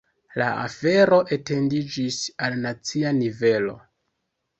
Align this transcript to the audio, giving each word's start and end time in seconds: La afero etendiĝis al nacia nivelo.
La 0.41 0.45
afero 0.59 1.19
etendiĝis 1.35 2.17
al 2.47 2.57
nacia 2.63 3.13
nivelo. 3.19 3.77